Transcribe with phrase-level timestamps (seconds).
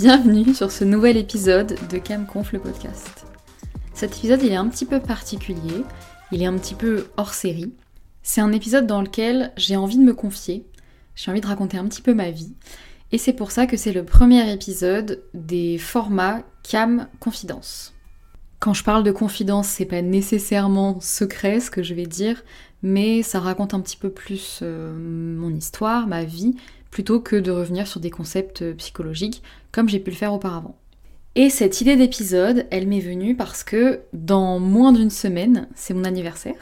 [0.00, 3.26] Bienvenue sur ce nouvel épisode de CamConf le podcast.
[3.92, 5.84] Cet épisode il est un petit peu particulier,
[6.32, 7.74] il est un petit peu hors série.
[8.22, 10.64] C'est un épisode dans lequel j'ai envie de me confier,
[11.14, 12.54] j'ai envie de raconter un petit peu ma vie,
[13.12, 17.92] et c'est pour ça que c'est le premier épisode des formats Cam Confidence.
[18.58, 22.42] Quand je parle de confidence, c'est pas nécessairement secret ce que je vais dire,
[22.82, 26.56] mais ça raconte un petit peu plus euh, mon histoire, ma vie,
[26.90, 29.42] plutôt que de revenir sur des concepts psychologiques
[29.72, 30.76] comme j'ai pu le faire auparavant.
[31.36, 36.04] Et cette idée d'épisode, elle m'est venue parce que dans moins d'une semaine, c'est mon
[36.04, 36.56] anniversaire,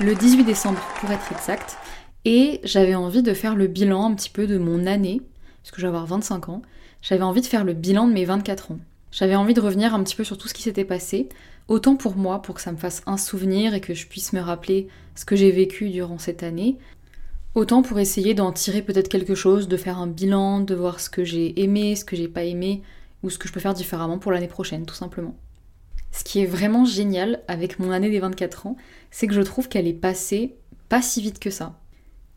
[0.00, 1.76] le 18 décembre pour être exact,
[2.24, 5.20] et j'avais envie de faire le bilan un petit peu de mon année,
[5.62, 6.62] puisque je vais avoir 25 ans,
[7.00, 8.78] j'avais envie de faire le bilan de mes 24 ans.
[9.12, 11.28] J'avais envie de revenir un petit peu sur tout ce qui s'était passé,
[11.68, 14.40] autant pour moi, pour que ça me fasse un souvenir et que je puisse me
[14.40, 16.76] rappeler ce que j'ai vécu durant cette année,
[17.54, 21.08] Autant pour essayer d'en tirer peut-être quelque chose, de faire un bilan, de voir ce
[21.08, 22.82] que j'ai aimé, ce que j'ai pas aimé,
[23.22, 25.36] ou ce que je peux faire différemment pour l'année prochaine, tout simplement.
[26.10, 28.76] Ce qui est vraiment génial avec mon année des 24 ans,
[29.12, 30.56] c'est que je trouve qu'elle est passée
[30.88, 31.78] pas si vite que ça.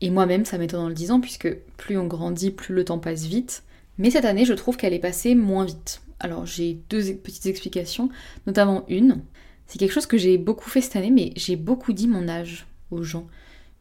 [0.02, 3.26] Et moi-même, ça m'étonne en le disant, puisque plus on grandit, plus le temps passe
[3.26, 3.64] vite.
[3.98, 6.02] Mais cette année, je trouve qu'elle est passée moins vite.
[6.20, 8.10] Alors j'ai deux petites explications,
[8.46, 9.22] notamment une.
[9.66, 12.68] C'est quelque chose que j'ai beaucoup fait cette année, mais j'ai beaucoup dit mon âge
[12.92, 13.28] aux gens.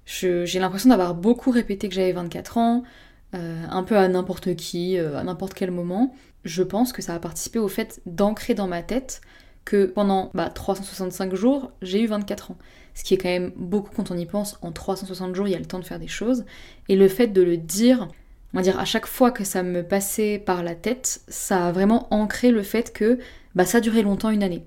[0.07, 2.85] J'ai l'impression d'avoir beaucoup répété que j'avais 24 ans,
[3.35, 6.15] euh, un peu à n'importe qui, euh, à n'importe quel moment.
[6.45, 9.21] Je pense que ça a participé au fait d'ancrer dans ma tête
[9.65, 12.57] que pendant 365 bah, jours, j'ai eu 24 ans.
[12.95, 14.59] Ce qui est quand même beaucoup quand on y pense.
[14.63, 16.45] En 360 jours, il y a le temps de faire des choses.
[16.89, 18.09] Et le fait de le dire,
[18.55, 21.73] on va dire à chaque fois que ça me passait par la tête, ça a
[21.73, 23.19] vraiment ancré le fait que
[23.57, 24.65] bah, ça duré longtemps une année.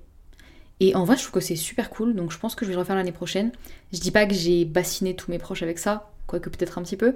[0.80, 2.74] Et en vrai, je trouve que c'est super cool, donc je pense que je vais
[2.74, 3.52] le refaire l'année prochaine.
[3.92, 6.96] Je dis pas que j'ai bassiné tous mes proches avec ça, quoique peut-être un petit
[6.96, 7.14] peu,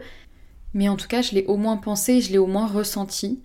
[0.75, 3.41] mais en tout cas, je l'ai au moins pensé, je l'ai au moins ressenti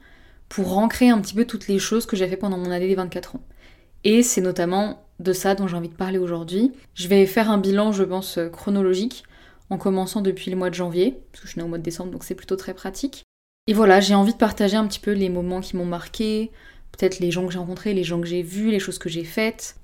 [0.50, 2.96] pour ancrer un petit peu toutes les choses que j'ai fait pendant mon année des
[2.96, 3.44] 24 ans.
[4.03, 6.72] Et c'est notamment de ça dont j'ai envie de parler aujourd'hui.
[6.96, 9.24] Je vais faire un bilan, je pense, chronologique,
[9.69, 11.84] en commençant depuis le mois de janvier, parce que je suis née au mois de
[11.84, 13.24] décembre, donc c'est plutôt très pratique.
[13.68, 16.50] Et voilà, j'ai envie de partager un petit peu les moments qui m'ont marqué,
[16.91, 19.24] peut-être les gens que j'ai rencontrés, les gens que j'ai vus, les choses que j'ai
[19.24, 19.75] faites,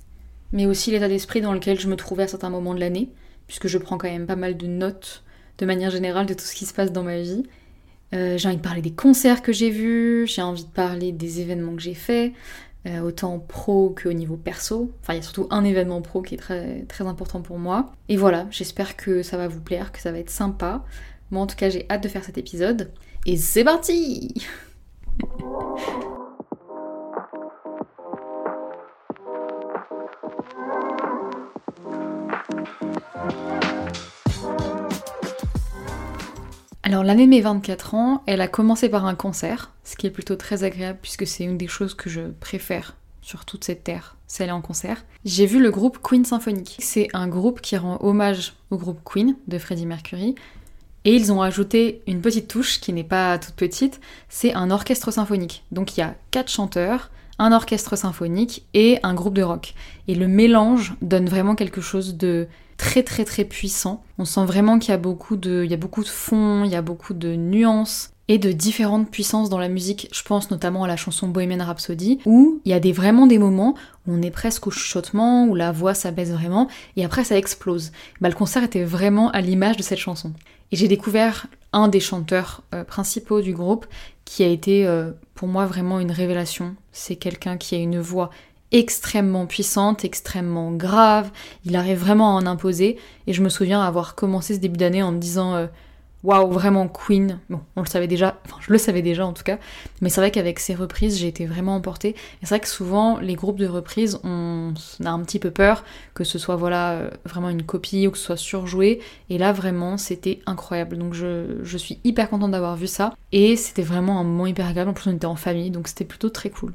[0.55, 3.09] mais aussi l'état d'esprit dans lequel je me trouvais à certains moments de l'année,
[3.45, 5.23] puisque je prends quand même pas mal de notes
[5.57, 7.43] de manière générale de tout ce qui se passe dans ma vie.
[8.13, 11.41] Euh, j'ai envie de parler des concerts que j'ai vus, j'ai envie de parler des
[11.41, 12.31] événements que j'ai faits,
[12.87, 14.93] euh, autant pro qu'au niveau perso.
[15.01, 17.91] Enfin, il y a surtout un événement pro qui est très, très important pour moi.
[18.07, 20.85] Et voilà, j'espère que ça va vous plaire, que ça va être sympa.
[21.31, 22.91] Moi, en tout cas, j'ai hâte de faire cet épisode.
[23.25, 24.33] Et c'est parti
[36.83, 40.11] Alors l'année de mes 24 ans, elle a commencé par un concert, ce qui est
[40.11, 44.17] plutôt très agréable puisque c'est une des choses que je préfère sur toute cette terre,
[44.27, 45.03] c'est aller en concert.
[45.25, 46.77] J'ai vu le groupe Queen Symphonique.
[46.79, 50.35] C'est un groupe qui rend hommage au groupe Queen de Freddie Mercury.
[51.05, 53.99] Et ils ont ajouté une petite touche qui n'est pas toute petite,
[54.29, 55.63] c'est un orchestre symphonique.
[55.71, 57.09] Donc il y a quatre chanteurs,
[57.39, 59.73] un orchestre symphonique et un groupe de rock.
[60.07, 62.47] Et le mélange donne vraiment quelque chose de
[62.77, 64.03] très très très puissant.
[64.17, 66.71] On sent vraiment qu'il y a beaucoup de, il y a beaucoup de fond, il
[66.71, 70.09] y a beaucoup de nuances et de différentes puissances dans la musique.
[70.11, 73.37] Je pense notamment à la chanson Bohemian Rhapsody, où il y a des, vraiment des
[73.37, 73.75] moments
[74.07, 77.91] où on est presque au chuchotement, où la voix s'abaisse vraiment, et après ça explose.
[78.21, 80.33] Bah, le concert était vraiment à l'image de cette chanson.
[80.71, 83.85] Et j'ai découvert un des chanteurs euh, principaux du groupe
[84.23, 86.75] qui a été euh, pour moi vraiment une révélation.
[86.91, 88.31] C'est quelqu'un qui a une voix
[88.71, 91.31] extrêmement puissante, extrêmement grave.
[91.65, 92.97] Il arrive vraiment à en imposer.
[93.27, 95.67] Et je me souviens avoir commencé ce début d'année en me disant euh,
[96.25, 97.39] waouh, vraiment Queen.
[97.49, 99.59] Bon, on le savait déjà, enfin je le savais déjà en tout cas.
[100.01, 102.09] Mais c'est vrai qu'avec ces reprises, j'ai été vraiment emportée.
[102.09, 105.83] Et c'est vrai que souvent, les groupes de reprises, on, a un petit peu peur
[106.13, 108.99] que ce soit voilà euh, vraiment une copie ou que ce soit surjoué.
[109.29, 110.97] Et là, vraiment, c'était incroyable.
[110.97, 113.13] Donc je, je suis hyper contente d'avoir vu ça.
[113.31, 114.89] Et c'était vraiment un moment hyper agréable.
[114.89, 116.73] En plus, on était en famille, donc c'était plutôt très cool.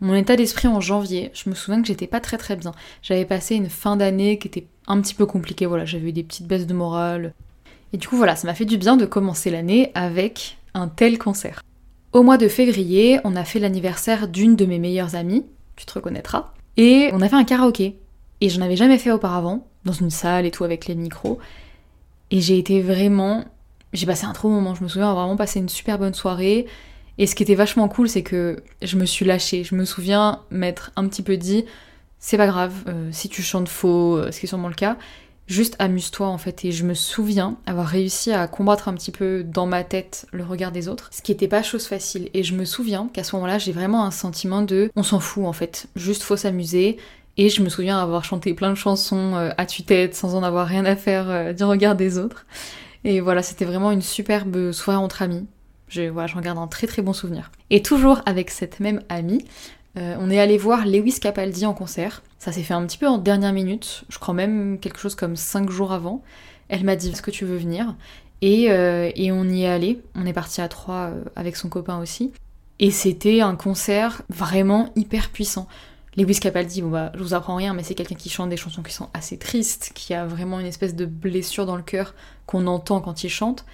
[0.00, 2.72] Mon état d'esprit en janvier, je me souviens que j'étais pas très très bien.
[3.02, 6.22] J'avais passé une fin d'année qui était un petit peu compliquée, voilà, j'avais eu des
[6.22, 7.34] petites baisses de morale.
[7.92, 11.18] Et du coup voilà, ça m'a fait du bien de commencer l'année avec un tel
[11.18, 11.62] concert.
[12.12, 15.44] Au mois de février, on a fait l'anniversaire d'une de mes meilleures amies,
[15.76, 17.98] tu te reconnaîtras, et on a fait un karaoké.
[18.40, 21.38] Et j'en avais jamais fait auparavant, dans une salle et tout avec les micros.
[22.30, 23.44] Et j'ai été vraiment...
[23.92, 26.66] J'ai passé un trop moment, je me souviens avoir vraiment passé une super bonne soirée.
[27.20, 29.62] Et ce qui était vachement cool, c'est que je me suis lâchée.
[29.62, 31.66] Je me souviens m'être un petit peu dit,
[32.18, 34.96] c'est pas grave, euh, si tu chantes faux, euh, ce qui est sûrement le cas,
[35.46, 36.64] juste amuse-toi en fait.
[36.64, 40.42] Et je me souviens avoir réussi à combattre un petit peu dans ma tête le
[40.44, 42.30] regard des autres, ce qui n'était pas chose facile.
[42.32, 45.44] Et je me souviens qu'à ce moment-là, j'ai vraiment un sentiment de on s'en fout
[45.44, 46.96] en fait, juste faut s'amuser.
[47.36, 50.66] Et je me souviens avoir chanté plein de chansons euh, à tue-tête sans en avoir
[50.66, 52.46] rien à faire du regard des autres.
[53.04, 55.46] Et voilà, c'était vraiment une superbe soirée entre amis.
[55.90, 57.50] Je, voilà, j'en garde un très très bon souvenir.
[57.68, 59.44] Et toujours avec cette même amie,
[59.98, 62.22] euh, on est allé voir Lewis Capaldi en concert.
[62.38, 65.36] Ça s'est fait un petit peu en dernière minute, je crois même quelque chose comme
[65.36, 66.22] 5 jours avant.
[66.68, 67.94] Elle m'a dit Est-ce que tu veux venir?
[68.42, 70.00] Euh, et, on y est allé.
[70.14, 72.32] On est parti à trois euh, avec son copain aussi.
[72.78, 75.68] Et c'était un concert vraiment hyper puissant.
[76.16, 78.82] Lewis Capaldi, bon bah, je vous apprends rien, mais c'est quelqu'un qui chante des chansons
[78.82, 82.14] qui sont assez tristes, qui a vraiment une espèce de blessure dans le cœur
[82.46, 83.64] qu'on entend quand il chante.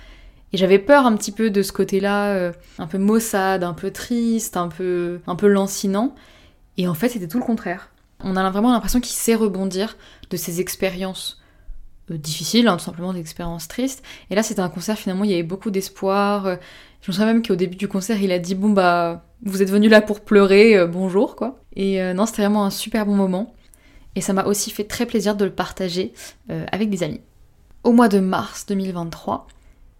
[0.52, 3.90] Et j'avais peur un petit peu de ce côté-là, euh, un peu maussade, un peu
[3.90, 6.14] triste, un peu, un peu lancinant.
[6.76, 7.90] Et en fait, c'était tout le contraire.
[8.20, 9.96] On a vraiment l'impression qu'il sait rebondir
[10.30, 11.42] de ses expériences
[12.10, 14.04] euh, difficiles, hein, tout simplement des expériences tristes.
[14.30, 16.46] Et là, c'était un concert, finalement, il y avait beaucoup d'espoir.
[16.46, 16.56] Euh,
[17.02, 19.70] je me souviens même qu'au début du concert, il a dit Bon, bah, vous êtes
[19.70, 21.60] venu là pour pleurer, bonjour, quoi.
[21.74, 23.54] Et non, c'était vraiment un super bon moment.
[24.14, 26.14] Et ça m'a aussi fait très plaisir de le partager
[26.48, 27.20] avec des amis.
[27.84, 29.46] Au mois de mars 2023,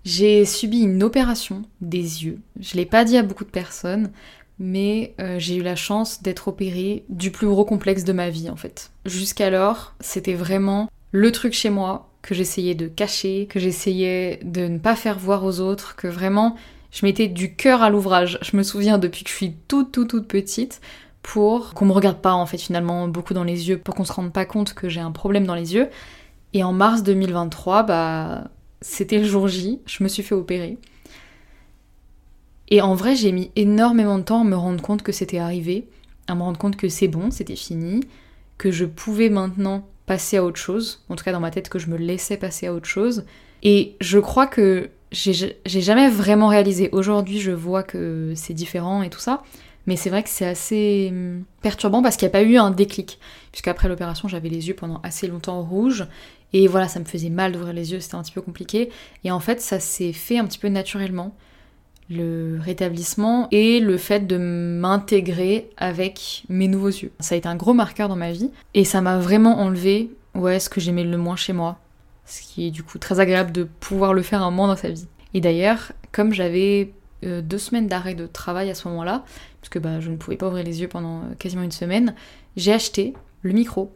[0.07, 2.39] j'ai subi une opération des yeux.
[2.61, 4.13] Je l'ai pas dit à beaucoup de personnes,
[4.61, 8.49] mais euh, j'ai eu la chance d'être opérée du plus gros complexe de ma vie
[8.49, 8.93] en fait.
[9.05, 14.79] Jusqu'alors, c'était vraiment le truc chez moi que j'essayais de cacher, que j'essayais de ne
[14.79, 16.55] pas faire voir aux autres, que vraiment
[16.93, 18.39] je mettais du cœur à l'ouvrage.
[18.43, 20.81] Je me souviens depuis que je suis toute toute toute petite
[21.23, 24.13] pour qu'on me regarde pas en fait finalement beaucoup dans les yeux, pour qu'on se
[24.13, 25.89] rende pas compte que j'ai un problème dans les yeux.
[26.53, 28.45] Et en mars 2023, bah
[28.81, 30.79] c'était le jour J, je me suis fait opérer.
[32.69, 35.89] Et en vrai, j'ai mis énormément de temps à me rendre compte que c'était arrivé,
[36.27, 38.01] à me rendre compte que c'est bon, c'était fini,
[38.59, 41.79] que je pouvais maintenant passer à autre chose, en tout cas dans ma tête que
[41.79, 43.25] je me laissais passer à autre chose.
[43.63, 46.89] Et je crois que j'ai jamais vraiment réalisé.
[46.93, 49.43] Aujourd'hui, je vois que c'est différent et tout ça,
[49.87, 52.71] mais c'est vrai que c'est assez hum, perturbant parce qu'il n'y a pas eu un
[52.71, 53.19] déclic.
[53.53, 56.07] Puisqu'après l'opération, j'avais les yeux pendant assez longtemps rouges.
[56.53, 58.91] Et voilà, ça me faisait mal d'ouvrir les yeux, c'était un petit peu compliqué.
[59.25, 61.35] Et en fait, ça s'est fait un petit peu naturellement,
[62.09, 67.13] le rétablissement et le fait de m'intégrer avec mes nouveaux yeux.
[67.21, 70.61] Ça a été un gros marqueur dans ma vie et ça m'a vraiment enlevé ouais,
[70.61, 71.79] ce que j'aimais le moins chez moi.
[72.25, 74.91] Ce qui est du coup très agréable de pouvoir le faire un moment dans sa
[74.91, 75.07] vie.
[75.35, 76.93] Et d'ailleurs, comme j'avais
[77.25, 79.25] euh, deux semaines d'arrêt de travail à ce moment-là,
[79.67, 82.15] parce que bah, je ne pouvais pas ouvrir les yeux pendant euh, quasiment une semaine,
[82.57, 83.93] j'ai acheté le micro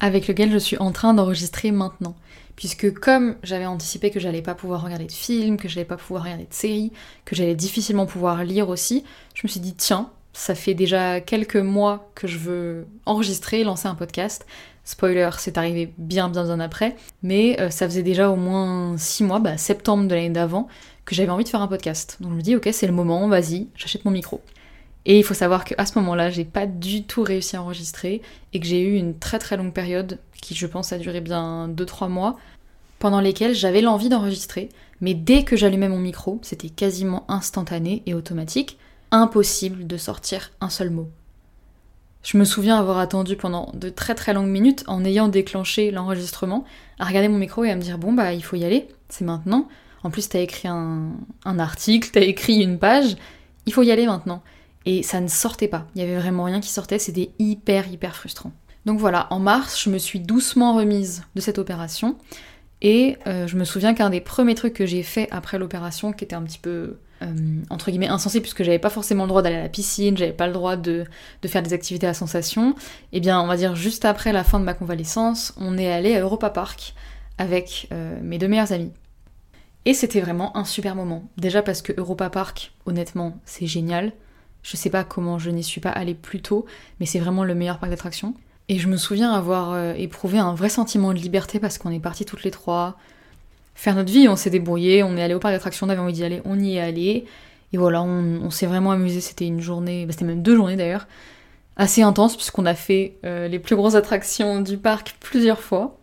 [0.00, 2.16] avec lequel je suis en train d'enregistrer maintenant.
[2.56, 6.24] Puisque comme j'avais anticipé que j'allais pas pouvoir regarder de films, que j'allais pas pouvoir
[6.24, 6.90] regarder de séries,
[7.24, 9.04] que j'allais difficilement pouvoir lire aussi,
[9.34, 13.86] je me suis dit tiens, ça fait déjà quelques mois que je veux enregistrer, lancer
[13.86, 14.44] un podcast.
[14.82, 19.22] Spoiler, c'est arrivé bien bien bien après, mais euh, ça faisait déjà au moins 6
[19.22, 20.66] mois, bah, septembre de l'année d'avant,
[21.04, 22.16] que j'avais envie de faire un podcast.
[22.18, 24.42] Donc je me dis ok c'est le moment, vas-y, j'achète mon micro.
[25.08, 28.22] Et il faut savoir qu'à ce moment-là, j'ai pas du tout réussi à enregistrer
[28.52, 31.68] et que j'ai eu une très très longue période qui, je pense, a duré bien
[31.68, 32.36] 2-3 mois
[32.98, 34.68] pendant lesquels j'avais l'envie d'enregistrer,
[35.00, 38.78] mais dès que j'allumais mon micro, c'était quasiment instantané et automatique,
[39.12, 41.08] impossible de sortir un seul mot.
[42.24, 46.64] Je me souviens avoir attendu pendant de très très longues minutes en ayant déclenché l'enregistrement,
[46.98, 49.24] à regarder mon micro et à me dire bon bah il faut y aller, c'est
[49.24, 49.68] maintenant.
[50.02, 53.16] En plus t'as écrit un article, t'as écrit une page,
[53.66, 54.42] il faut y aller maintenant
[54.86, 55.86] et ça ne sortait pas.
[55.94, 58.52] Il y avait vraiment rien qui sortait, c'était hyper hyper frustrant.
[58.86, 62.16] Donc voilà, en mars, je me suis doucement remise de cette opération
[62.80, 66.24] et euh, je me souviens qu'un des premiers trucs que j'ai fait après l'opération, qui
[66.24, 67.34] était un petit peu euh,
[67.68, 70.46] entre guillemets insensé puisque j'avais pas forcément le droit d'aller à la piscine, j'avais pas
[70.46, 71.04] le droit de,
[71.46, 72.72] faire des activités à sensation,
[73.12, 75.90] et eh bien on va dire juste après la fin de ma convalescence, on est
[75.90, 76.94] allé à Europa Park
[77.38, 78.92] avec euh, mes deux meilleurs amis.
[79.84, 81.24] Et c'était vraiment un super moment.
[81.36, 84.12] Déjà parce que Europa Park, honnêtement, c'est génial.
[84.66, 86.66] Je sais pas comment je n'y suis pas allée plus tôt,
[86.98, 88.34] mais c'est vraiment le meilleur parc d'attractions.
[88.68, 92.00] Et je me souviens avoir euh, éprouvé un vrai sentiment de liberté parce qu'on est
[92.00, 92.96] partis toutes les trois
[93.76, 96.14] faire notre vie, on s'est débrouillé, on est allé au parc d'attractions, on avait envie
[96.14, 97.26] d'y aller, on y est allé.
[97.72, 101.06] Et voilà, on, s'est vraiment amusé, c'était une journée, bah, c'était même deux journées d'ailleurs,
[101.76, 105.98] assez intense puisqu'on a fait euh, les plus grosses attractions du parc plusieurs fois.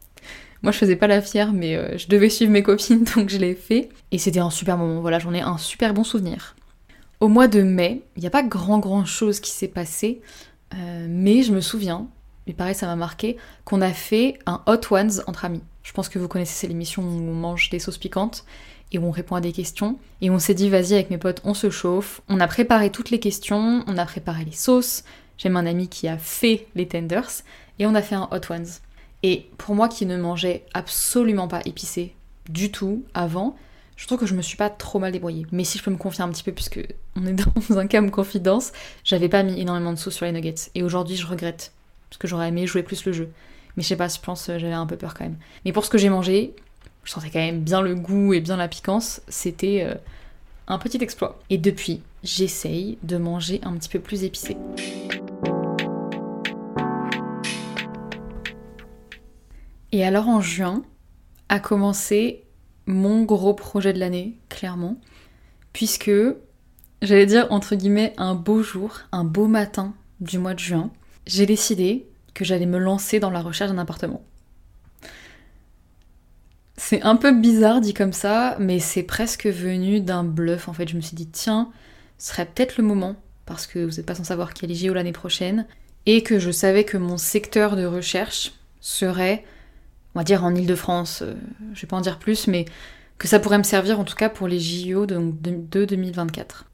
[0.62, 3.38] Moi je faisais pas la fière mais euh, je devais suivre mes copines donc je
[3.38, 3.90] l'ai fait.
[4.12, 6.56] Et c'était un super moment, voilà, j'en ai un super bon souvenir.
[7.24, 10.22] Au mois de mai, il n'y a pas grand grand chose qui s'est passé,
[10.74, 12.10] euh, mais je me souviens,
[12.48, 15.64] et pareil ça m'a marqué, qu'on a fait un Hot Ones entre amis.
[15.84, 18.44] Je pense que vous connaissez, c'est l'émission où on mange des sauces piquantes
[18.92, 19.98] et où on répond à des questions.
[20.20, 22.20] Et on s'est dit, vas-y, avec mes potes, on se chauffe.
[22.28, 25.06] On a préparé toutes les questions, on a préparé les sauces.
[25.38, 27.32] J'ai un ami qui a fait les tenders
[27.80, 28.68] et on a fait un Hot Ones.
[29.24, 32.16] Et pour moi qui ne mangeais absolument pas épicé
[32.50, 33.56] du tout avant,
[34.04, 35.48] je trouve que je me suis pas trop mal débrouillée.
[35.54, 38.12] Mais si je peux me confier un petit peu, puisque on est dans un cam
[38.12, 38.74] confidence,
[39.06, 40.70] j'avais pas mis énormément de sauce sur les nuggets.
[40.76, 41.72] Et aujourd'hui, je regrette.
[42.10, 43.32] Parce que j'aurais aimé jouer plus le jeu.
[43.78, 45.38] Mais je sais pas, je pense euh, j'avais un peu peur quand même.
[45.64, 46.54] Mais pour ce que j'ai mangé,
[47.06, 49.22] je sentais quand même bien le goût et bien la piquance.
[49.30, 49.96] C'était euh,
[50.68, 51.40] un petit exploit.
[51.50, 54.58] Et depuis, j'essaye de manger un petit peu plus épicé.
[59.94, 60.84] Et alors en juin
[61.48, 62.44] a commencé
[62.86, 65.00] mon gros projet de l'année, clairement,
[65.72, 66.12] puisque
[67.02, 70.92] j'allais dire entre guillemets un beau jour, un beau matin du mois de juin,
[71.26, 74.24] j'ai décidé que j'allais me lancer dans la recherche d'un appartement.
[76.76, 80.88] C'est un peu bizarre dit comme ça, mais c'est presque venu d'un bluff en fait.
[80.88, 81.70] Je me suis dit, tiens,
[82.18, 84.94] ce serait peut-être le moment, parce que vous n'êtes pas sans savoir qu'il y a
[84.94, 85.66] l'année prochaine,
[86.06, 89.46] et que je savais que mon secteur de recherche serait,
[90.16, 91.34] on va dire en Ile-de-France, euh,
[91.74, 92.66] je vais pas en dire plus, mais
[93.18, 96.66] que ça pourrait me servir en tout cas pour les JO de, de 2024.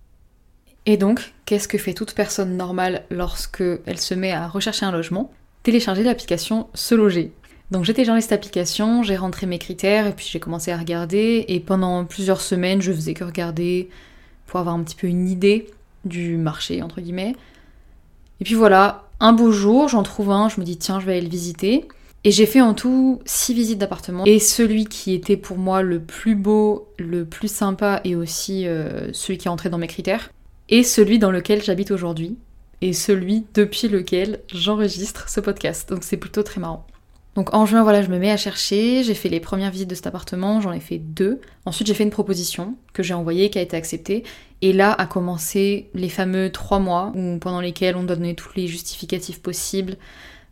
[0.86, 4.91] Et donc, qu'est-ce que fait toute personne normale lorsque elle se met à rechercher un
[4.91, 5.31] logement?
[5.63, 7.34] Télécharger l'application Se Loger.
[7.72, 11.46] Donc j'ai téléchargé cette application, j'ai rentré mes critères et puis j'ai commencé à regarder
[11.48, 13.89] et pendant plusieurs semaines je faisais que regarder
[14.48, 15.69] pour avoir un petit peu une idée
[16.05, 17.36] du marché entre guillemets.
[18.39, 21.12] Et puis voilà, un beau jour j'en trouve un, je me dis tiens je vais
[21.12, 21.88] aller le visiter.
[22.24, 24.26] Et j'ai fait en tout six visites d'appartements.
[24.26, 29.12] Et celui qui était pour moi le plus beau, le plus sympa et aussi euh,
[29.14, 30.32] celui qui est entré dans mes critères,
[30.68, 32.38] et celui dans lequel j'habite aujourd'hui,
[32.82, 35.90] et celui depuis lequel j'enregistre ce podcast.
[35.90, 36.86] Donc c'est plutôt très marrant.
[37.36, 39.96] Donc en juin, voilà, je me mets à chercher, j'ai fait les premières visites de
[39.96, 41.40] cet appartement, j'en ai fait deux.
[41.66, 44.24] Ensuite, j'ai fait une proposition que j'ai envoyée, qui a été acceptée.
[44.62, 48.50] Et là a commencé les fameux trois mois où, pendant lesquels on doit donner tous
[48.56, 49.96] les justificatifs possibles.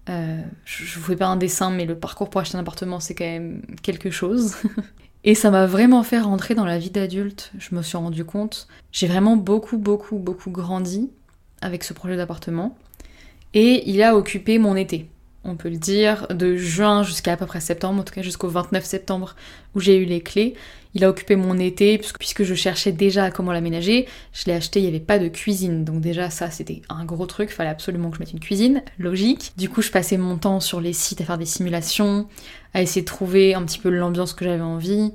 [0.10, 3.16] Euh, je vous fais pas un dessin, mais le parcours pour acheter un appartement, c'est
[3.16, 4.56] quand même quelque chose.
[5.24, 8.68] Et ça m'a vraiment fait rentrer dans la vie d'adulte, je me suis rendu compte.
[8.92, 11.10] J'ai vraiment beaucoup, beaucoup, beaucoup grandi
[11.62, 12.78] avec ce projet d'appartement.
[13.54, 15.10] Et il a occupé mon été
[15.48, 18.50] on peut le dire, de juin jusqu'à à peu près septembre, en tout cas jusqu'au
[18.50, 19.36] 29 septembre
[19.76, 20.56] où j'ai eu les clés.
[20.98, 24.08] Il a occupé mon été puisque, je cherchais déjà à comment l'aménager.
[24.34, 27.28] Je l'ai acheté, il n'y avait pas de cuisine, donc déjà ça c'était un gros
[27.28, 29.54] truc, fallait absolument que je mette une cuisine, logique.
[29.58, 32.28] Du coup je passais mon temps sur les sites à faire des simulations,
[32.74, 35.14] à essayer de trouver un petit peu l'ambiance que j'avais envie.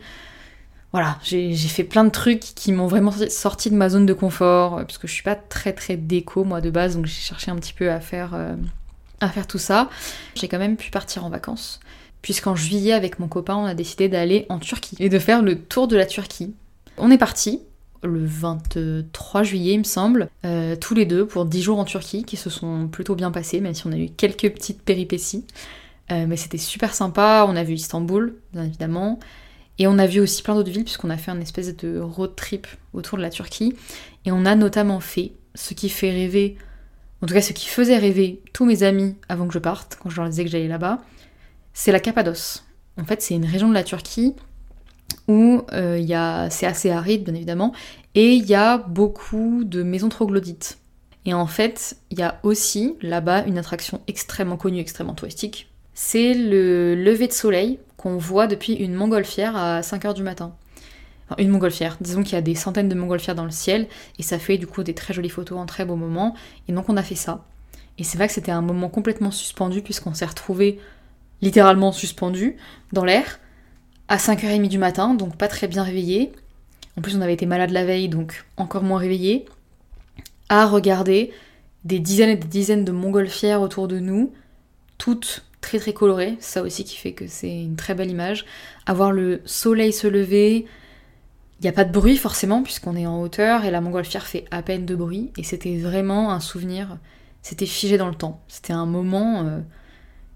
[0.92, 4.76] Voilà, j'ai fait plein de trucs qui m'ont vraiment sorti de ma zone de confort,
[4.76, 7.56] parce que je suis pas très très déco moi de base, donc j'ai cherché un
[7.56, 8.34] petit peu à faire...
[8.34, 8.54] Euh,
[9.20, 9.88] à faire tout ça,
[10.34, 11.78] j'ai quand même pu partir en vacances.
[12.22, 15.58] Puisqu'en juillet, avec mon copain, on a décidé d'aller en Turquie et de faire le
[15.58, 16.54] tour de la Turquie.
[16.96, 17.60] On est parti
[18.04, 22.24] le 23 juillet, il me semble, euh, tous les deux pour 10 jours en Turquie
[22.24, 25.44] qui se sont plutôt bien passés, même si on a eu quelques petites péripéties.
[26.10, 27.46] Euh, mais c'était super sympa.
[27.48, 29.20] On a vu Istanbul, bien évidemment.
[29.78, 32.34] Et on a vu aussi plein d'autres villes, puisqu'on a fait un espèce de road
[32.34, 33.74] trip autour de la Turquie.
[34.24, 36.56] Et on a notamment fait ce qui fait rêver
[37.22, 40.10] en tout cas ce qui faisait rêver tous mes amis avant que je parte, quand
[40.10, 41.00] je leur disais que j'allais là-bas,
[41.72, 42.64] c'est la Cappadoce.
[43.00, 44.34] En fait, c'est une région de la Turquie
[45.28, 47.72] où euh, c'est assez aride, bien évidemment,
[48.14, 50.78] et il y a beaucoup de maisons troglodytes.
[51.24, 55.70] Et en fait, il y a aussi là-bas une attraction extrêmement connue, extrêmement touristique.
[55.94, 60.54] C'est le lever de soleil qu'on voit depuis une montgolfière à 5h du matin
[61.38, 61.96] une montgolfière.
[62.00, 63.86] Disons qu'il y a des centaines de montgolfières dans le ciel
[64.18, 66.34] et ça fait du coup des très jolies photos en très beau moment.
[66.68, 67.44] Et donc on a fait ça.
[67.98, 70.78] Et c'est vrai que c'était un moment complètement suspendu puisqu'on s'est retrouvé
[71.42, 72.56] littéralement suspendu
[72.92, 73.40] dans l'air
[74.08, 76.32] à 5h30 du matin, donc pas très bien réveillé.
[76.96, 79.46] En plus on avait été malade la veille, donc encore moins réveillé.
[80.48, 81.32] À regarder
[81.84, 84.32] des dizaines et des dizaines de montgolfières autour de nous,
[84.98, 88.44] toutes très très colorées, ça aussi qui fait que c'est une très belle image.
[88.86, 90.66] À voir le soleil se lever,
[91.58, 94.44] il n'y a pas de bruit forcément puisqu'on est en hauteur et la montgolfière fait
[94.50, 96.98] à peine de bruit et c'était vraiment un souvenir,
[97.40, 98.42] c'était figé dans le temps.
[98.48, 99.60] C'était un moment euh,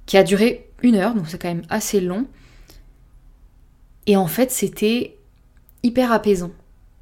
[0.06, 2.26] qui a duré une heure, donc c'est quand même assez long.
[4.06, 5.16] Et en fait c'était
[5.82, 6.52] hyper apaisant.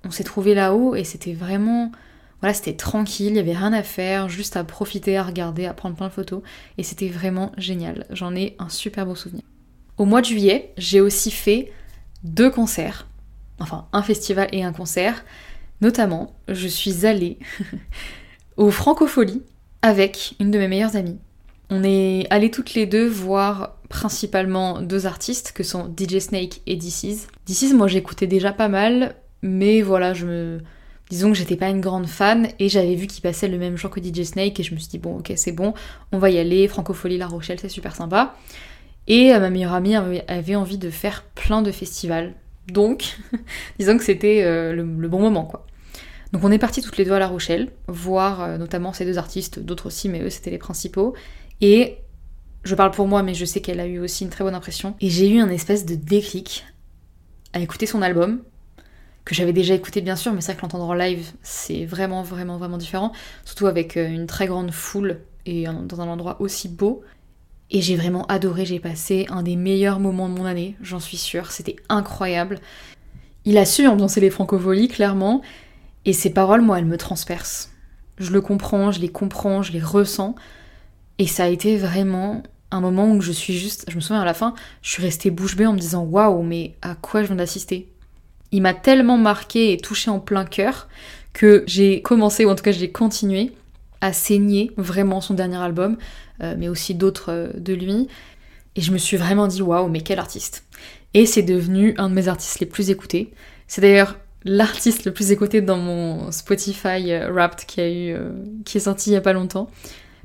[0.05, 1.93] On s'est trouvé là-haut et c'était vraiment...
[2.41, 5.73] Voilà, c'était tranquille, il n'y avait rien à faire, juste à profiter, à regarder, à
[5.73, 6.43] prendre plein de photos.
[6.77, 8.07] Et c'était vraiment génial.
[8.11, 9.45] J'en ai un super beau souvenir.
[9.97, 11.73] Au mois de juillet, j'ai aussi fait
[12.23, 13.07] deux concerts
[13.59, 15.25] enfin un festival et un concert.
[15.81, 17.39] Notamment, je suis allée
[18.57, 19.43] au Francofolie
[19.83, 21.19] avec une de mes meilleures amies.
[21.77, 26.77] On est allées toutes les deux voir principalement deux artistes que sont DJ Snake et
[26.77, 27.27] DC's.
[27.47, 30.61] DC's, moi j'écoutais déjà pas mal, mais voilà, je me.
[31.11, 33.91] Disons que j'étais pas une grande fan et j'avais vu qu'il passait le même jour
[33.91, 35.75] que DJ Snake et je me suis dit bon ok c'est bon,
[36.13, 38.37] on va y aller, Francofolie La Rochelle c'est super sympa.
[39.09, 42.35] Et ma meilleure amie avait envie de faire plein de festivals.
[42.69, 43.19] Donc,
[43.81, 45.67] disons que c'était le, bon moment, quoi.
[46.33, 49.59] Donc on est partis toutes les deux à La Rochelle, voir notamment ces deux artistes,
[49.59, 51.15] d'autres aussi, mais eux c'était les principaux.
[51.61, 51.99] Et
[52.65, 54.95] je parle pour moi, mais je sais qu'elle a eu aussi une très bonne impression.
[55.01, 56.65] Et j'ai eu un espèce de déclic
[57.53, 58.43] à écouter son album,
[59.25, 62.59] que j'avais déjà écouté bien sûr, mais vrai que l'entendre en live, c'est vraiment, vraiment,
[62.59, 63.13] vraiment différent.
[63.45, 67.03] Surtout avec euh, une très grande foule et dans un endroit aussi beau.
[67.71, 71.17] Et j'ai vraiment adoré, j'ai passé un des meilleurs moments de mon année, j'en suis
[71.17, 71.51] sûre.
[71.51, 72.61] C'était incroyable.
[73.45, 75.43] Il a su ambiancer les francopholies, clairement.
[76.05, 77.71] Et ses paroles, moi, elles me transpercent.
[78.19, 80.35] Je le comprends, je les comprends, je les ressens.
[81.19, 84.25] Et ça a été vraiment un moment où je suis juste, je me souviens à
[84.25, 87.29] la fin, je suis restée bouche bée en me disant waouh, mais à quoi je
[87.29, 87.89] viens d'assister?
[88.51, 90.89] Il m'a tellement marqué et touché en plein cœur
[91.33, 93.53] que j'ai commencé, ou en tout cas j'ai continué,
[94.01, 95.97] à saigner vraiment son dernier album,
[96.43, 98.09] euh, mais aussi d'autres euh, de lui.
[98.77, 100.65] Et je me suis vraiment dit waouh, mais quel artiste
[101.15, 103.33] Et c'est devenu un de mes artistes les plus écoutés.
[103.69, 108.17] C'est d'ailleurs l'artiste le plus écouté dans mon Spotify euh, Wrapped qui, a eu,
[108.65, 109.71] qui est sorti il y a pas longtemps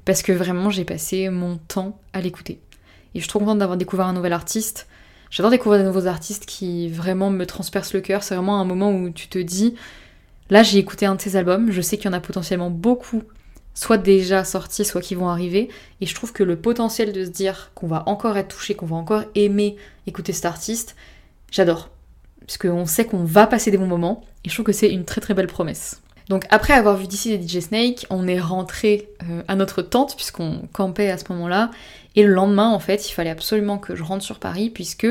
[0.09, 2.59] parce que vraiment j'ai passé mon temps à l'écouter.
[3.13, 4.87] Et je suis trop contente d'avoir découvert un nouvel artiste.
[5.29, 8.23] J'adore découvrir de nouveaux artistes qui vraiment me transpercent le cœur.
[8.23, 9.75] C'est vraiment un moment où tu te dis,
[10.49, 13.21] là j'ai écouté un de ses albums, je sais qu'il y en a potentiellement beaucoup,
[13.75, 15.69] soit déjà sortis, soit qui vont arriver.
[16.01, 18.87] Et je trouve que le potentiel de se dire qu'on va encore être touché, qu'on
[18.87, 19.75] va encore aimer
[20.07, 20.95] écouter cet artiste,
[21.51, 21.91] j'adore.
[22.47, 24.25] Parce qu'on sait qu'on va passer des bons moments.
[24.43, 26.01] Et je trouve que c'est une très très belle promesse.
[26.29, 30.15] Donc après avoir vu d'ici des DJ Snake, on est rentré euh, à notre tente
[30.15, 31.71] puisqu'on campait à ce moment-là.
[32.15, 35.07] Et le lendemain, en fait, il fallait absolument que je rentre sur Paris puisque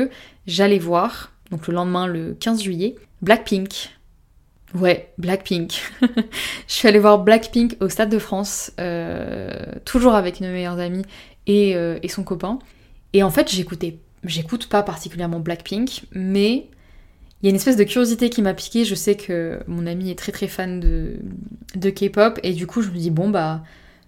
[0.47, 3.91] j'allais voir, donc le lendemain, le 15 juillet, Blackpink.
[4.73, 5.81] Ouais, Blackpink.
[6.01, 9.51] je suis allée voir Blackpink au Stade de France, euh,
[9.83, 11.05] toujours avec une meilleures amies
[11.47, 12.59] et, euh, et son copain.
[13.11, 16.67] Et en fait, j'écoutais, j'écoute pas particulièrement Blackpink, mais
[17.41, 18.83] il y a une espèce de curiosité qui m'a piqué.
[18.85, 21.19] Je sais que mon ami est très très fan de,
[21.75, 23.63] de K-pop et du coup je me dis bon bah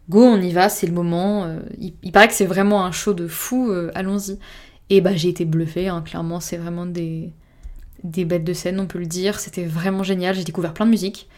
[0.09, 1.45] go on y va, c'est le moment.
[1.45, 4.37] Euh, il, paraît que c'est vraiment un show de fou, euh, allons-y.
[4.89, 7.31] Et bah j'ai été bluffée, hein, clairement c'est vraiment des,
[8.03, 9.39] des bêtes de scène on peut le dire.
[9.39, 11.29] C'était vraiment génial, j'ai découvert plein de musique.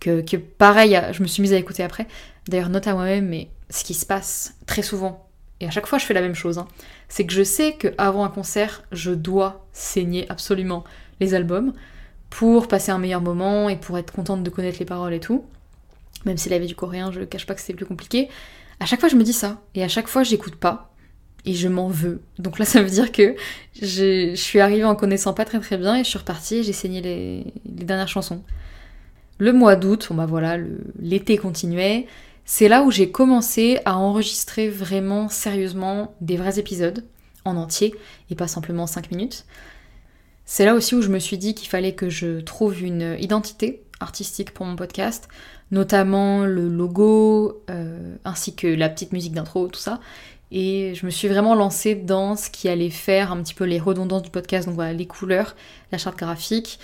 [0.00, 2.08] Que, que pareil, je me suis mise à écouter après.
[2.48, 5.28] D'ailleurs note à moi-même, mais ce qui se passe très souvent,
[5.60, 6.66] et à chaque fois je fais la même chose, hein,
[7.08, 10.82] c'est que je sais qu'avant un concert, je dois saigner absolument
[11.20, 11.72] les albums
[12.30, 15.44] pour passer un meilleur moment et pour être contente de connaître les paroles et tout.
[16.24, 18.28] Même si la vie du coréen, je cache pas que c'est plus compliqué.
[18.80, 19.60] À chaque fois, je me dis ça.
[19.74, 20.92] Et à chaque fois, j'écoute pas.
[21.44, 22.22] Et je m'en veux.
[22.38, 23.36] Donc là, ça veut dire que
[23.80, 26.72] je suis arrivée en connaissant pas très très bien et je suis repartie et j'ai
[26.72, 28.42] saigné les, dernières chansons.
[29.38, 30.56] Le mois d'août, bon bah voilà,
[31.00, 32.06] l'été continuait.
[32.44, 37.04] C'est là où j'ai commencé à enregistrer vraiment sérieusement des vrais épisodes
[37.44, 37.94] en entier
[38.30, 39.44] et pas simplement 5 minutes.
[40.54, 43.84] C'est là aussi où je me suis dit qu'il fallait que je trouve une identité
[44.00, 45.30] artistique pour mon podcast,
[45.70, 49.98] notamment le logo, euh, ainsi que la petite musique d'intro, tout ça.
[50.50, 53.80] Et je me suis vraiment lancée dans ce qui allait faire un petit peu les
[53.80, 55.56] redondances du podcast, donc voilà, les couleurs,
[55.90, 56.78] la charte graphique,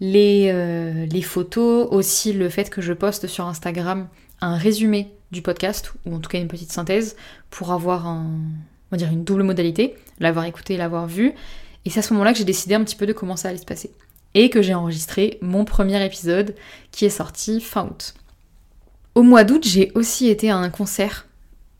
[0.00, 4.08] les, euh, photos, aussi le fait que je poste sur Instagram
[4.40, 7.16] un résumé du podcast, ou en tout cas une petite synthèse,
[7.50, 11.34] pour avoir on dire une double modalité, l'avoir écouté et l'avoir vu.
[11.84, 13.58] Et c'est à ce moment-là que j'ai décidé un petit peu de comment ça allait
[13.58, 13.90] se passer.
[14.34, 16.54] Et que j'ai enregistré mon premier épisode
[16.90, 18.14] qui est sorti fin août.
[19.14, 21.26] Au mois d'août, j'ai aussi été à un concert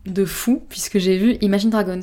[0.06, 2.00] de fou puisque j'ai vu Imagine Dragons.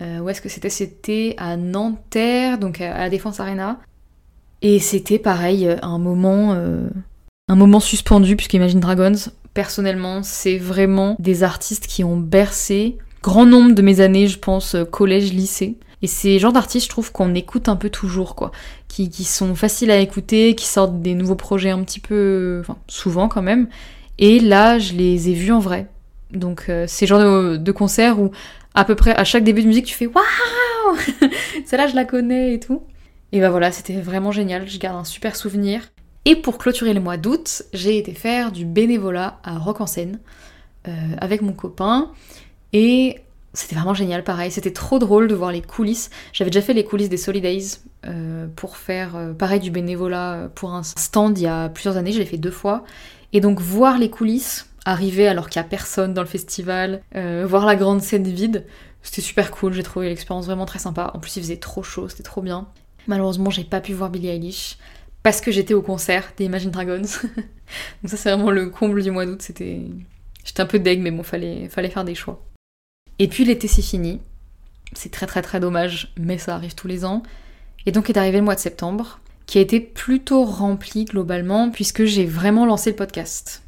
[0.00, 0.70] Euh, où est-ce que c'était?
[0.70, 3.80] C'était à Nanterre, donc à la Défense Arena.
[4.62, 6.88] Et c'était pareil, un moment, euh,
[7.48, 9.16] un moment suspendu puisque Imagine Dragons,
[9.54, 14.76] personnellement, c'est vraiment des artistes qui ont bercé grand nombre de mes années, je pense,
[14.90, 15.76] collège, lycée.
[16.02, 18.52] Et c'est genre d'artistes, je trouve, qu'on écoute un peu toujours, quoi.
[18.88, 22.62] Qui, sont faciles à écouter, qui sortent des nouveaux projets un petit peu.
[22.88, 23.68] Souvent quand même.
[24.18, 25.88] Et là, je les ai vus en vrai.
[26.32, 28.30] Donc, euh, c'est genre de, de concert où,
[28.74, 30.96] à peu près, à chaque début de musique, tu fais Waouh
[31.66, 32.82] Celle-là, je la connais et tout.
[33.32, 34.68] Et bah voilà, c'était vraiment génial.
[34.68, 35.82] Je garde un super souvenir.
[36.24, 40.18] Et pour clôturer le mois d'août, j'ai été faire du bénévolat à Rock en Seine
[40.88, 42.10] euh, avec mon copain.
[42.72, 43.20] Et
[43.52, 44.50] c'était vraiment génial, pareil.
[44.50, 46.10] C'était trop drôle de voir les coulisses.
[46.32, 50.48] J'avais déjà fait les coulisses des Solidays euh, pour faire euh, pareil du bénévolat euh,
[50.48, 52.12] pour un stand il y a plusieurs années.
[52.12, 52.84] Je l'ai fait deux fois.
[53.32, 57.66] Et donc voir les coulisses arriver alors qu'il n'y a personne dans le festival, voir
[57.66, 58.64] la grande scène vide,
[59.02, 59.74] c'était super cool.
[59.74, 61.10] J'ai trouvé l'expérience vraiment très sympa.
[61.12, 62.66] En plus, il faisait trop chaud, c'était trop bien.
[63.06, 64.78] Malheureusement, j'ai pas pu voir Billie Eilish
[65.22, 67.02] parce que j'étais au concert des Imagine Dragons.
[67.02, 69.42] donc ça, c'est vraiment le comble du mois d'août.
[69.42, 69.82] C'était,
[70.44, 72.42] j'étais un peu deg, mais bon, fallait, fallait faire des choix.
[73.20, 74.18] Et puis l'été c'est fini.
[74.94, 77.22] C'est très très très dommage, mais ça arrive tous les ans.
[77.86, 82.04] Et donc est arrivé le mois de septembre, qui a été plutôt rempli globalement, puisque
[82.04, 83.62] j'ai vraiment lancé le podcast.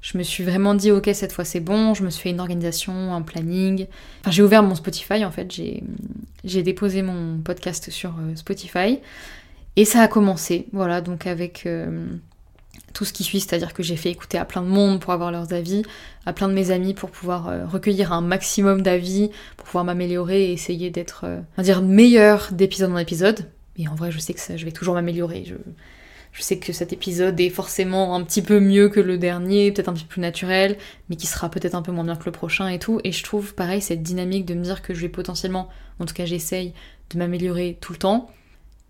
[0.00, 2.40] Je me suis vraiment dit, ok, cette fois c'est bon, je me suis fait une
[2.40, 3.86] organisation, un planning.
[4.20, 9.00] Enfin, j'ai ouvert mon Spotify en fait, j'ai déposé mon podcast sur euh, Spotify.
[9.74, 12.06] Et ça a commencé, voilà, donc avec euh,
[12.92, 15.30] tout ce qui suit, c'est-à-dire que j'ai fait écouter à plein de monde pour avoir
[15.30, 15.82] leurs avis,
[16.26, 20.50] à plein de mes amis pour pouvoir euh, recueillir un maximum d'avis, pour pouvoir m'améliorer
[20.50, 23.50] et essayer d'être, on va dire, meilleur d'épisode en épisode.
[23.76, 25.44] Et en vrai, je sais que ça, je vais toujours m'améliorer.
[25.46, 25.54] Je,
[26.32, 29.88] je sais que cet épisode est forcément un petit peu mieux que le dernier, peut-être
[29.88, 30.78] un petit peu plus naturel,
[31.08, 33.00] mais qui sera peut-être un peu moins bien que le prochain et tout.
[33.04, 36.14] Et je trouve pareil cette dynamique de me dire que je vais potentiellement, en tout
[36.14, 36.72] cas j'essaye,
[37.10, 38.30] de m'améliorer tout le temps.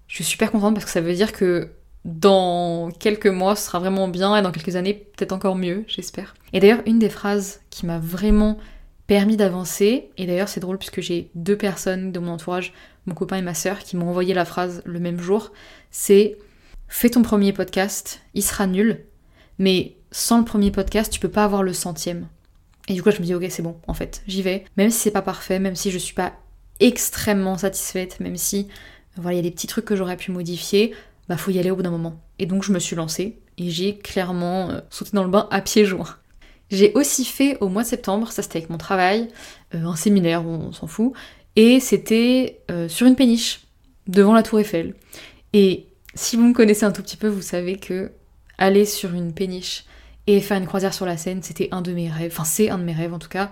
[0.06, 1.70] Je suis super contente parce que ça veut dire que
[2.04, 6.34] dans quelques mois ce sera vraiment bien et dans quelques années peut-être encore mieux, j'espère.
[6.52, 8.58] Et d'ailleurs, une des phrases qui m'a vraiment
[9.06, 12.72] permis d'avancer, et d'ailleurs c'est drôle puisque j'ai deux personnes de mon entourage,
[13.06, 15.52] mon copain et ma sœur, qui m'ont envoyé la phrase le même jour,
[15.90, 16.38] c'est
[16.88, 19.04] fais ton premier podcast, il sera nul,
[19.58, 22.28] mais sans le premier podcast, tu peux pas avoir le centième.
[22.88, 24.64] Et du coup, je me dis, ok, c'est bon, en fait, j'y vais.
[24.76, 26.32] Même si c'est pas parfait, même si je suis pas
[26.80, 28.68] extrêmement satisfaite, même si
[29.16, 30.94] voilà, il y a des petits trucs que j'aurais pu modifier,
[31.28, 32.20] bah faut y aller au bout d'un moment.
[32.38, 35.60] Et donc, je me suis lancée et j'ai clairement euh, sauté dans le bain à
[35.60, 36.16] pieds joints.
[36.70, 39.28] J'ai aussi fait au mois de septembre, ça c'était avec mon travail,
[39.74, 41.12] euh, un séminaire, on s'en fout,
[41.54, 43.60] et c'était euh, sur une péniche,
[44.06, 44.94] devant la tour Eiffel.
[45.52, 48.10] Et si vous me connaissez un tout petit peu, vous savez que
[48.58, 49.84] aller sur une péniche
[50.26, 52.32] et faire une croisière sur la Seine, c'était un de mes rêves.
[52.32, 53.50] Enfin, c'est un de mes rêves en tout cas.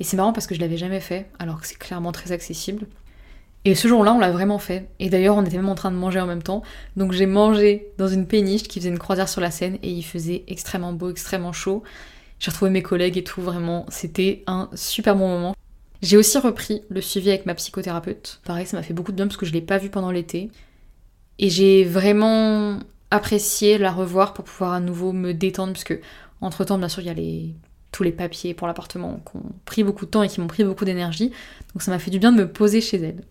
[0.00, 2.86] Et c'est marrant parce que je l'avais jamais fait, alors que c'est clairement très accessible.
[3.64, 4.88] Et ce jour-là, on l'a vraiment fait.
[4.98, 6.62] Et d'ailleurs, on était même en train de manger en même temps.
[6.96, 10.02] Donc j'ai mangé dans une péniche qui faisait une croisière sur la Seine et il
[10.02, 11.82] faisait extrêmement beau, extrêmement chaud.
[12.38, 15.56] J'ai retrouvé mes collègues et tout, vraiment, c'était un super bon moment.
[16.02, 18.40] J'ai aussi repris le suivi avec ma psychothérapeute.
[18.44, 20.50] Pareil, ça m'a fait beaucoup de bien parce que je l'ai pas vu pendant l'été.
[21.38, 22.78] Et j'ai vraiment
[23.10, 25.98] apprécié la revoir pour pouvoir à nouveau me détendre, puisque
[26.42, 27.54] entre temps, bien sûr, il y a
[27.92, 30.64] tous les papiers pour l'appartement qui ont pris beaucoup de temps et qui m'ont pris
[30.64, 31.30] beaucoup d'énergie.
[31.72, 33.24] Donc ça m'a fait du bien de me poser chez elle.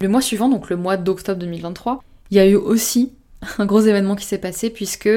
[0.00, 3.12] Le mois suivant, donc le mois d'octobre 2023, il y a eu aussi
[3.58, 5.08] un gros événement qui s'est passé puisque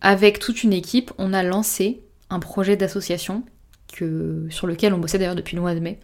[0.00, 3.44] avec toute une équipe, on a lancé un projet d'association
[4.50, 6.00] sur lequel on bossait d'ailleurs depuis le mois de mai,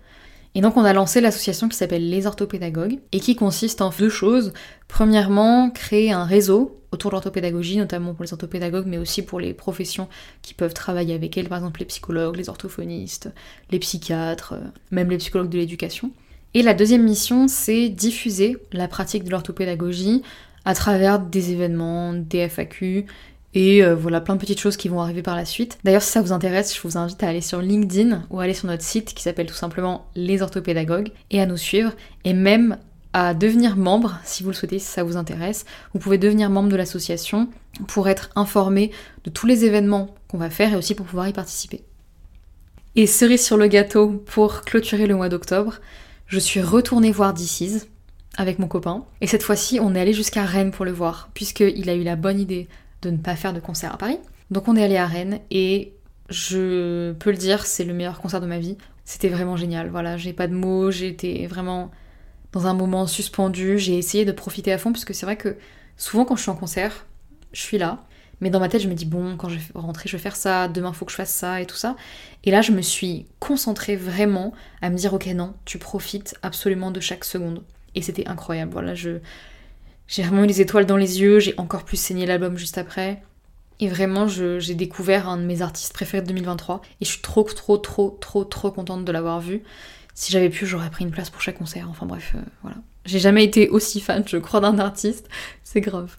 [0.54, 4.09] et donc on a lancé l'association qui s'appelle Les Orthopédagogues et qui consiste en deux
[4.09, 4.52] choses.
[4.88, 9.52] Premièrement, créer un réseau autour de l'orthopédagogie, notamment pour les orthopédagogues, mais aussi pour les
[9.52, 10.09] professions
[10.42, 13.31] qui peuvent travailler avec elles, par exemple les psychologues, les orthophonistes,
[13.70, 16.11] les psychiatres, euh, même les psychologues de l'éducation.
[16.54, 20.22] Et la deuxième mission, c'est diffuser la pratique de l'orthopédagogie
[20.64, 23.06] à travers des événements, des FAQ,
[23.54, 25.78] et euh, voilà, plein de petites choses qui vont arriver par la suite.
[25.82, 28.66] D'ailleurs, si ça vous intéresse, je vous invite à aller sur LinkedIn ou aller sur
[28.66, 31.92] notre site qui s'appelle tout simplement Les Orthopédagogues et à nous suivre
[32.24, 32.76] et même
[33.14, 35.64] à devenir membre si vous le souhaitez, si ça vous intéresse.
[35.94, 37.48] Vous pouvez devenir membre de l'association
[37.87, 38.90] pour être informé
[39.24, 41.82] de tous les événements qu'on va faire et aussi pour pouvoir y participer.
[42.96, 45.80] Et cerise sur le gâteau pour clôturer le mois d'octobre,
[46.28, 47.86] je suis retournée voir DC's
[48.36, 49.04] avec mon copain.
[49.20, 52.16] Et cette fois-ci, on est allé jusqu'à Rennes pour le voir, puisqu'il a eu la
[52.16, 52.68] bonne idée
[53.02, 54.18] de ne pas faire de concert à Paris.
[54.50, 55.94] Donc on est allé à Rennes et
[56.28, 58.76] je peux le dire, c'est le meilleur concert de ma vie.
[59.04, 59.88] C'était vraiment génial.
[59.88, 61.90] Voilà, j'ai pas de mots, j'étais vraiment
[62.52, 63.78] dans un moment suspendu.
[63.78, 65.56] J'ai essayé de profiter à fond parce que c'est vrai que
[65.96, 67.06] souvent quand je suis en concert,
[67.52, 68.04] je suis là.
[68.40, 70.37] Mais dans ma tête, je me dis, bon, quand je vais rentrer, je vais faire
[70.37, 71.96] ça, demain, faut que je fasse ça et tout ça.
[72.44, 76.90] Et là, je me suis concentrée vraiment à me dire, ok, non, tu profites absolument
[76.90, 77.62] de chaque seconde.
[77.94, 78.72] Et c'était incroyable.
[78.72, 79.18] Voilà, je,
[80.07, 83.22] j'ai vraiment eu les étoiles dans les yeux, j'ai encore plus saigné l'album juste après.
[83.81, 86.81] Et vraiment, j'ai découvert un de mes artistes préférés de 2023.
[87.01, 89.62] Et je suis trop, trop, trop, trop, trop contente de l'avoir vu.
[90.14, 91.87] Si j'avais pu, j'aurais pris une place pour chaque concert.
[91.88, 92.79] Enfin bref, euh, voilà.
[93.05, 95.29] J'ai jamais été aussi fan, je crois, d'un artiste.
[95.62, 96.16] C'est grave.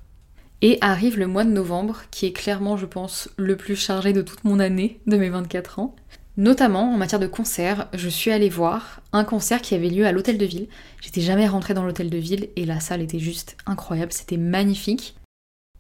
[0.61, 4.21] Et arrive le mois de novembre, qui est clairement, je pense, le plus chargé de
[4.21, 5.95] toute mon année, de mes 24 ans.
[6.39, 10.13] Notamment en matière de concert, je suis allée voir un concert qui avait lieu à
[10.13, 10.67] l'hôtel de ville.
[11.01, 15.15] J'étais jamais rentrée dans l'hôtel de ville et la salle était juste incroyable, c'était magnifique.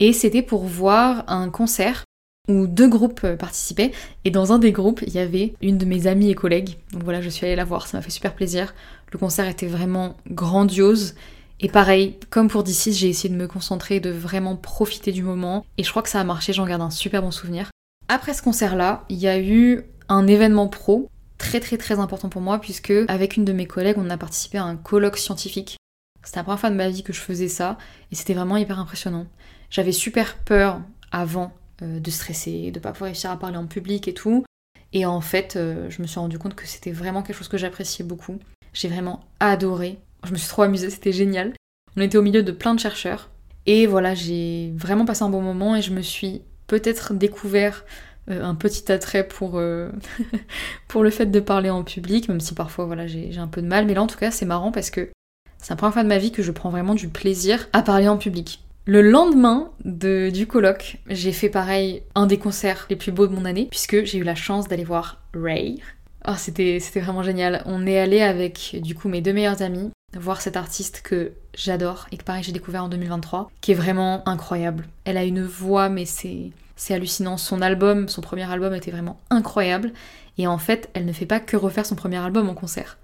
[0.01, 2.03] Et c'était pour voir un concert
[2.49, 3.91] où deux groupes participaient
[4.25, 6.75] et dans un des groupes il y avait une de mes amies et collègues.
[6.91, 8.73] Donc voilà, je suis allée la voir, ça m'a fait super plaisir.
[9.13, 11.15] Le concert était vraiment grandiose.
[11.59, 15.65] Et pareil, comme pour d'ici, j'ai essayé de me concentrer, de vraiment profiter du moment.
[15.77, 17.69] Et je crois que ça a marché, j'en garde un super bon souvenir.
[18.07, 22.41] Après ce concert-là, il y a eu un événement pro très très très important pour
[22.41, 25.77] moi puisque avec une de mes collègues on a participé à un colloque scientifique.
[26.23, 27.77] C'était la première fois de ma vie que je faisais ça
[28.11, 29.25] et c'était vraiment hyper impressionnant.
[29.69, 34.07] J'avais super peur avant euh, de stresser, de pas pouvoir réussir à parler en public
[34.07, 34.43] et tout.
[34.91, 37.57] Et en fait, euh, je me suis rendu compte que c'était vraiment quelque chose que
[37.57, 38.39] j'appréciais beaucoup.
[38.73, 39.99] J'ai vraiment adoré.
[40.25, 41.53] Je me suis trop amusée, c'était génial.
[41.97, 43.29] On était au milieu de plein de chercheurs.
[43.65, 47.85] Et voilà, j'ai vraiment passé un bon moment et je me suis peut-être découvert
[48.29, 49.89] euh, un petit attrait pour, euh,
[50.87, 53.67] pour le fait de parler en public, même si parfois voilà, j'ai un peu de
[53.67, 53.85] mal.
[53.85, 55.09] Mais là en tout cas c'est marrant parce que
[55.57, 58.07] c'est la première fois de ma vie que je prends vraiment du plaisir à parler
[58.07, 58.63] en public.
[58.85, 63.35] Le lendemain de, du colloque, j'ai fait pareil un des concerts les plus beaux de
[63.35, 65.79] mon année, puisque j'ai eu la chance d'aller voir Ray.
[66.27, 67.61] Oh, c'était vraiment génial.
[67.65, 72.07] On est allé avec du coup mes deux meilleurs amis voir cette artiste que j'adore
[72.11, 74.87] et que pareil j'ai découvert en 2023, qui est vraiment incroyable.
[75.05, 77.37] Elle a une voix mais c'est c'est hallucinant.
[77.37, 79.91] Son album, son premier album était vraiment incroyable
[80.37, 82.97] et en fait elle ne fait pas que refaire son premier album en concert.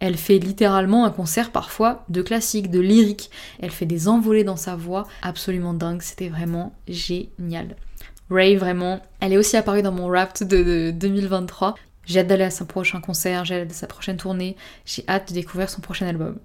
[0.00, 3.30] Elle fait littéralement un concert parfois de classique, de lyrique.
[3.60, 6.02] Elle fait des envolées dans sa voix absolument dingue.
[6.02, 7.74] C'était vraiment génial.
[8.30, 11.74] Ray, vraiment, elle est aussi apparue dans mon rap de 2023.
[12.08, 15.28] J'ai hâte d'aller à son prochain concert, j'ai hâte de sa prochaine tournée, j'ai hâte
[15.28, 16.38] de découvrir son prochain album.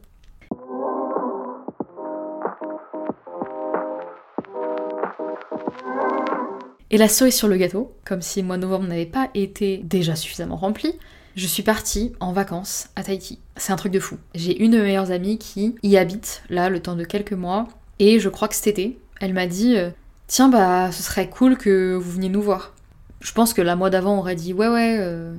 [6.92, 9.78] Et la cerise sur le gâteau, comme si le mois de novembre n'avait pas été
[9.78, 11.00] déjà suffisamment rempli,
[11.38, 13.40] je suis partie en vacances à Tahiti.
[13.56, 14.18] C'est un truc de fou.
[14.36, 17.70] J'ai une de mes meilleures amies qui y habite, là, le temps de quelques mois,
[18.00, 19.92] et je crois que cet été, elle m'a dit euh,
[20.28, 22.74] Tiens, bah, ce serait cool que vous veniez nous voir.
[23.22, 25.34] Je pense que la mois d'avant, on aurait dit Ouais, ouais, euh,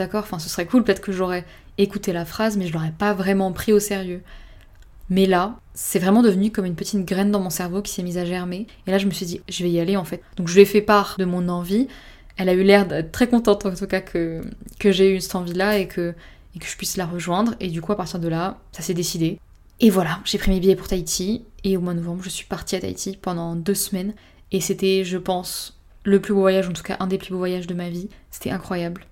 [0.00, 1.44] D'accord Enfin, ce serait cool, peut-être que j'aurais
[1.76, 4.22] écouté la phrase, mais je l'aurais pas vraiment pris au sérieux.
[5.10, 8.16] Mais là, c'est vraiment devenu comme une petite graine dans mon cerveau qui s'est mise
[8.16, 8.66] à germer.
[8.86, 10.22] Et là, je me suis dit, je vais y aller en fait.
[10.38, 11.86] Donc, je lui ai fait part de mon envie.
[12.38, 14.40] Elle a eu l'air d'être très contente en tout cas que,
[14.82, 16.14] j'ai eu cette envie-là et que,
[16.56, 17.54] et que je puisse la rejoindre.
[17.60, 19.38] Et du coup, à partir de là, ça s'est décidé.
[19.80, 21.44] Et voilà, j'ai pris mes billets pour Tahiti.
[21.62, 24.14] Et au mois de novembre, je suis partie à Tahiti pendant deux semaines.
[24.50, 27.38] Et c'était, je pense, le plus beau voyage, en tout cas un des plus beaux
[27.38, 28.08] voyages de ma vie.
[28.30, 29.04] C'était incroyable.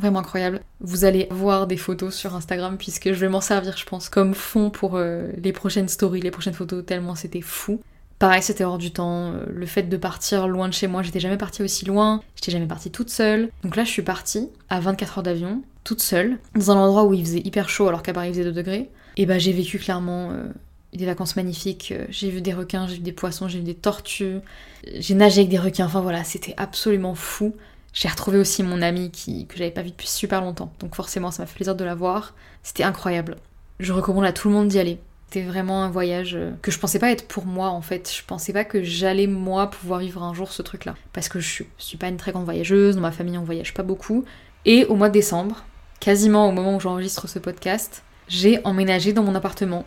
[0.00, 0.60] Vraiment incroyable.
[0.80, 4.34] Vous allez voir des photos sur Instagram puisque je vais m'en servir, je pense, comme
[4.34, 7.80] fond pour euh, les prochaines stories, les prochaines photos, tellement c'était fou.
[8.18, 9.32] Pareil, c'était hors du temps.
[9.32, 12.20] Euh, le fait de partir loin de chez moi, j'étais jamais partie aussi loin.
[12.36, 13.50] J'étais jamais partie toute seule.
[13.62, 17.14] Donc là, je suis partie à 24 heures d'avion, toute seule, dans un endroit où
[17.14, 18.90] il faisait hyper chaud alors qu'à Paris il faisait 2 degrés.
[19.16, 20.48] Et bah, j'ai vécu clairement euh,
[20.92, 21.94] des vacances magnifiques.
[22.08, 24.38] J'ai vu des requins, j'ai vu des poissons, j'ai vu des tortues.
[24.94, 25.86] J'ai nagé avec des requins.
[25.86, 27.54] Enfin voilà, c'était absolument fou.
[27.92, 30.72] J'ai retrouvé aussi mon amie qui, que j'avais pas vu depuis super longtemps.
[30.80, 32.34] Donc forcément, ça m'a fait plaisir de la voir.
[32.62, 33.36] C'était incroyable.
[33.80, 35.00] Je recommande à tout le monde d'y aller.
[35.26, 38.10] C'était vraiment un voyage euh, que je pensais pas être pour moi en fait.
[38.14, 40.94] Je pensais pas que j'allais moi pouvoir vivre un jour ce truc-là.
[41.12, 43.44] Parce que je suis, je suis pas une très grande voyageuse, dans ma famille on
[43.44, 44.24] voyage pas beaucoup.
[44.64, 45.64] Et au mois de décembre,
[46.00, 49.84] quasiment au moment où j'enregistre ce podcast, j'ai emménagé dans mon appartement.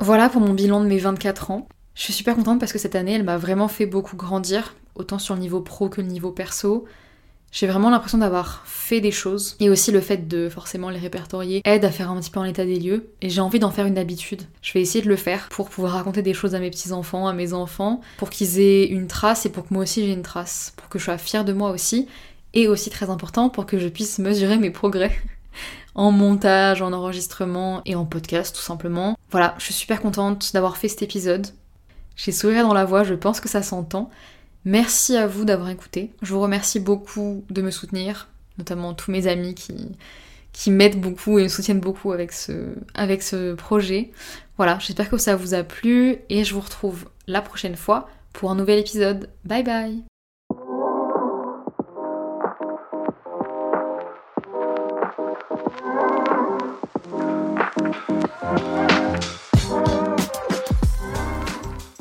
[0.00, 1.68] Voilà pour mon bilan de mes 24 ans.
[2.00, 5.18] Je suis super contente parce que cette année, elle m'a vraiment fait beaucoup grandir, autant
[5.18, 6.86] sur le niveau pro que le niveau perso.
[7.52, 9.54] J'ai vraiment l'impression d'avoir fait des choses.
[9.60, 12.44] Et aussi le fait de forcément les répertorier aide à faire un petit peu en
[12.44, 13.10] état des lieux.
[13.20, 14.40] Et j'ai envie d'en faire une habitude.
[14.62, 17.34] Je vais essayer de le faire pour pouvoir raconter des choses à mes petits-enfants, à
[17.34, 20.72] mes enfants, pour qu'ils aient une trace et pour que moi aussi j'ai une trace.
[20.76, 22.08] Pour que je sois fière de moi aussi.
[22.54, 25.12] Et aussi très important pour que je puisse mesurer mes progrès.
[25.94, 29.18] en montage, en enregistrement et en podcast tout simplement.
[29.30, 31.46] Voilà, je suis super contente d'avoir fait cet épisode.
[32.22, 34.10] J'ai sourire dans la voix, je pense que ça s'entend.
[34.66, 36.10] Merci à vous d'avoir écouté.
[36.20, 38.28] Je vous remercie beaucoup de me soutenir,
[38.58, 39.74] notamment tous mes amis qui,
[40.52, 44.10] qui m'aident beaucoup et me soutiennent beaucoup avec ce, avec ce projet.
[44.58, 48.50] Voilà, j'espère que ça vous a plu et je vous retrouve la prochaine fois pour
[48.50, 49.30] un nouvel épisode.
[49.46, 50.09] Bye bye